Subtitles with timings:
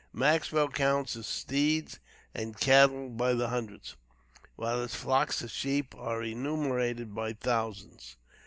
[0.13, 1.99] Maxwell counts his steeds
[2.33, 3.95] and cattle by hundreds,
[4.55, 8.17] while his flocks of sheep are enumerated by thousands.